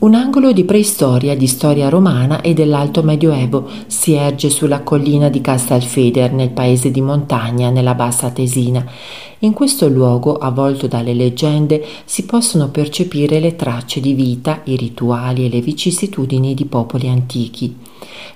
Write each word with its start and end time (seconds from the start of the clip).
Un 0.00 0.14
angolo 0.14 0.52
di 0.52 0.64
preistoria, 0.64 1.36
di 1.36 1.46
storia 1.46 1.90
romana 1.90 2.40
e 2.40 2.54
dell'Alto 2.54 3.02
Medioevo 3.02 3.68
si 3.86 4.14
erge 4.14 4.48
sulla 4.48 4.80
collina 4.80 5.28
di 5.28 5.42
Castelfeder, 5.42 6.32
nel 6.32 6.48
paese 6.48 6.90
di 6.90 7.02
montagna, 7.02 7.68
nella 7.68 7.92
bassa 7.92 8.30
Tesina. 8.30 8.82
In 9.40 9.52
questo 9.52 9.88
luogo, 9.88 10.38
avvolto 10.38 10.86
dalle 10.86 11.12
leggende, 11.12 11.84
si 12.06 12.24
possono 12.24 12.70
percepire 12.70 13.40
le 13.40 13.56
tracce 13.56 14.00
di 14.00 14.14
vita, 14.14 14.62
i 14.64 14.76
rituali 14.76 15.44
e 15.44 15.50
le 15.50 15.60
vicissitudini 15.60 16.54
di 16.54 16.64
popoli 16.64 17.06
antichi. 17.06 17.76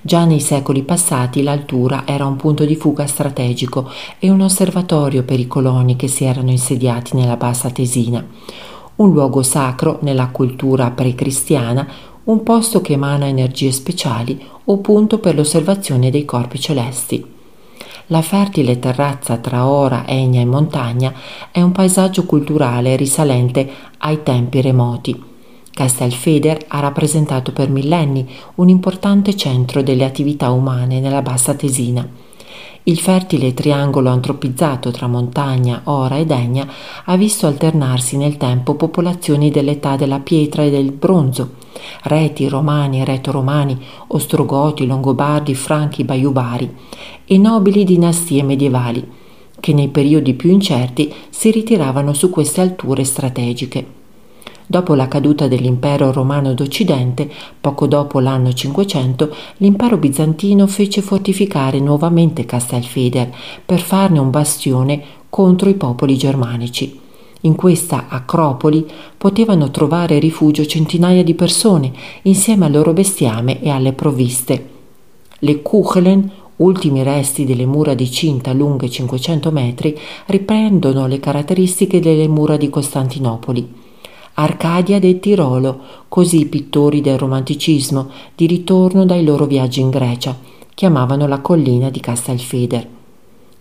Già 0.03 0.27
nei 0.27 0.41
secoli 0.41 0.83
passati 0.83 1.43
l'altura 1.43 2.03
era 2.07 2.27
un 2.27 2.37
punto 2.37 2.67
di 2.67 2.77
fuga 2.77 3.07
strategico 3.07 3.91
e 4.19 4.29
un 4.29 4.43
osservatorio 4.43 5.23
per 5.23 5.41
i 5.41 5.47
coloni 5.47 5.97
che 5.97 6.09
si 6.09 6.25
erano 6.25 6.51
insediati 6.51 7.17
nella 7.17 7.39
bassa 7.39 7.71
Tesina 7.71 8.23
un 8.97 9.13
luogo 9.13 9.43
sacro 9.43 9.99
nella 10.03 10.29
cultura 10.29 10.91
precristiana, 10.91 11.87
un 12.25 12.43
posto 12.43 12.81
che 12.81 12.93
emana 12.93 13.27
energie 13.27 13.73
speciali 13.73 14.41
o 14.65 14.79
punto 14.79 15.19
per 15.19 15.35
l'osservazione 15.35 16.11
dei 16.11 16.25
corpi 16.25 16.61
celesti. 16.61 17.33
La 18.09 18.23
fertile 18.23 18.79
terrazza 18.79 19.39
tra 19.39 19.67
ora, 19.67 20.07
egna 20.07 20.41
e 20.41 20.45
montagna 20.45 21.13
è 21.51 21.61
un 21.61 21.73
paesaggio 21.73 22.25
culturale 22.25 22.97
risalente 22.97 23.69
ai 23.99 24.23
tempi 24.23 24.61
remoti. 24.61 25.23
Castelfeder 25.73 26.67
ha 26.69 26.81
rappresentato 26.81 27.53
per 27.53 27.69
millenni 27.69 28.29
un 28.57 28.69
importante 28.69 29.35
centro 29.35 29.83
delle 29.83 30.05
attività 30.05 30.51
umane 30.51 31.01
nella 31.01 31.23
bassa 31.23 31.55
Tesina 31.55 32.24
il 32.87 32.99
fertile 32.99 33.55
triangolo 33.55 34.11
antropizzato 34.11 34.91
tra 34.91 35.07
montagna, 35.07 35.81
ora 35.85 36.17
e 36.17 36.27
degna 36.27 36.71
ha 37.05 37.17
visto 37.17 37.47
alternarsi 37.47 38.19
nel 38.19 38.37
tempo 38.37 38.75
popolazioni 38.75 39.51
dell'età 39.51 39.97
della 39.97 40.19
pietra 40.19 40.65
e 40.65 40.71
del 40.71 40.93
bronzo, 40.93 41.55
reti 42.03 42.47
romani 42.47 43.03
reto-romani, 43.03 43.83
ostrogoti, 44.09 44.85
longobardi, 44.85 45.55
franchi, 45.55 46.05
baiubari 46.05 46.77
e 47.25 47.39
nobili 47.39 47.85
dinastie 47.85 48.43
medievali, 48.43 49.03
che 49.59 49.73
nei 49.73 49.89
periodi 49.89 50.35
più 50.35 50.51
incerti 50.51 51.11
si 51.31 51.51
ritiravano 51.51 52.13
su 52.13 52.29
queste 52.29 52.61
alture 52.61 53.05
strategiche. 53.05 54.04
Dopo 54.67 54.95
la 54.95 55.09
caduta 55.09 55.47
dell'impero 55.47 56.11
romano 56.11 56.55
d'Occidente, 56.55 57.31
poco 57.61 57.87
dopo 57.87 58.19
l'anno 58.19 58.51
500, 58.51 59.35
l'impero 59.59 59.99
bizantino 59.99 60.67
fece 60.67 61.03
fortificare 61.03 61.81
nuovamente 61.81 62.47
Castelfeder 62.47 63.31
per 63.65 63.81
farne 63.81 64.19
un 64.19 64.31
bastione 64.31 65.03
contro 65.29 65.69
i 65.69 65.75
popoli 65.75 66.17
germanici. 66.17 66.99
In 67.43 67.57
questa 67.57 68.07
acropoli 68.09 68.87
potevano 69.19 69.71
trovare 69.71 70.19
rifugio 70.19 70.65
centinaia 70.65 71.23
di 71.23 71.35
persone 71.35 71.93
insieme 72.23 72.65
al 72.65 72.73
loro 72.73 72.95
bestiame 72.95 73.61
e 73.61 73.69
alle 73.69 73.93
provviste. 73.93 74.71
Le 75.41 75.61
Kuchelen, 75.61 76.31
ultimi 76.57 77.03
resti 77.03 77.45
delle 77.45 77.67
mura 77.67 77.93
di 77.93 78.11
cinta 78.11 78.55
lunghe 78.55 78.89
500 78.89 79.51
metri, 79.51 79.99
riprendono 80.27 81.07
le 81.07 81.21
caratteristiche 81.21 82.01
delle 82.01 82.29
mura 82.29 82.57
di 82.57 82.71
Costantinopoli. 82.71 83.83
Arcadia 84.37 84.99
del 84.99 85.21
Tirolo, 85.21 85.79
così 86.09 86.41
i 86.41 86.47
pittori 86.47 87.01
del 87.01 87.17
romanticismo, 87.17 88.11
di 88.35 88.47
ritorno 88.47 89.05
dai 89.05 89.23
loro 89.23 89.47
viaggi 89.47 89.81
in 89.81 89.91
Grecia, 89.91 90.37
chiamavano 90.75 91.29
la 91.29 91.39
collina 91.39 91.89
di 91.89 92.01
Castelfeder. 92.01 92.89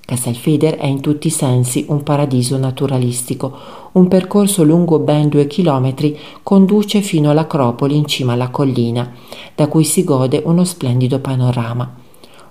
Castelfeder 0.04 0.78
è 0.78 0.88
in 0.88 1.00
tutti 1.00 1.28
i 1.28 1.30
sensi 1.30 1.86
un 1.90 2.02
paradiso 2.02 2.58
naturalistico. 2.58 3.56
Un 3.92 4.08
percorso 4.08 4.64
lungo 4.64 4.98
ben 4.98 5.30
due 5.30 5.46
chilometri 5.46 6.18
conduce 6.42 7.02
fino 7.02 7.30
all'Acropoli 7.30 7.96
in 7.96 8.08
cima 8.08 8.34
alla 8.34 8.50
collina, 8.50 9.12
da 9.54 9.68
cui 9.68 9.84
si 9.84 10.04
gode 10.04 10.42
uno 10.44 10.64
splendido 10.64 11.20
panorama. 11.20 12.02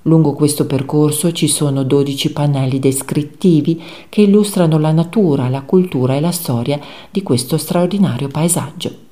Lungo 0.03 0.33
questo 0.33 0.67
percorso 0.67 1.31
ci 1.31 1.47
sono 1.47 1.85
12 1.85 2.33
pannelli 2.33 2.79
descrittivi 2.81 3.81
che 4.09 4.23
illustrano 4.23 4.79
la 4.79 4.91
natura, 4.91 5.49
la 5.49 5.63
cultura 5.63 6.15
e 6.15 6.21
la 6.21 6.33
storia 6.33 6.81
di 7.11 7.23
questo 7.23 7.57
straordinario 7.57 8.27
paesaggio. 8.27 9.11